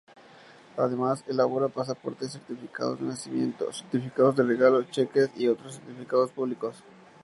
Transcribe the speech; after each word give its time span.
Además 0.77 1.23
elabora 1.27 1.67
pasaportes, 1.67 2.31
certificados 2.31 2.99
de 2.99 3.05
nacimiento, 3.05 3.71
certificados 3.71 4.35
de 4.35 4.41
regalo, 4.41 4.81
cheques 4.81 5.29
y 5.37 5.47
otros 5.47 5.75
certificados 5.75 6.31
públicos. 6.31 6.83